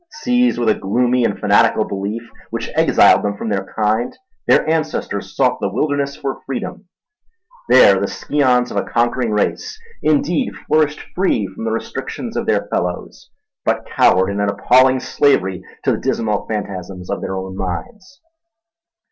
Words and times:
Seized 0.23 0.57
with 0.57 0.67
a 0.67 0.73
gloomy 0.73 1.23
and 1.23 1.37
fanatical 1.39 1.85
belief 1.85 2.27
which 2.49 2.71
exiled 2.75 3.21
them 3.21 3.37
from 3.37 3.49
their 3.49 3.71
kind, 3.75 4.17
their 4.47 4.67
ancestors 4.67 5.35
sought 5.37 5.59
the 5.61 5.69
wilderness 5.69 6.15
for 6.15 6.41
freedom. 6.47 6.85
There 7.69 7.99
the 8.01 8.07
scions 8.07 8.71
of 8.71 8.77
a 8.77 8.83
conquering 8.83 9.29
race 9.29 9.79
indeed 10.01 10.55
flourished 10.65 11.01
free 11.13 11.45
from 11.45 11.65
the 11.65 11.71
restrictions 11.71 12.35
of 12.35 12.47
their 12.47 12.67
fellows, 12.69 13.29
but 13.63 13.85
cowered 13.95 14.31
in 14.31 14.39
an 14.39 14.49
appalling 14.49 14.99
slavery 14.99 15.63
to 15.83 15.91
the 15.91 15.99
dismal 16.01 16.47
phantasms 16.49 17.11
of 17.11 17.21
their 17.21 17.37
own 17.37 17.55
minds. 17.55 18.21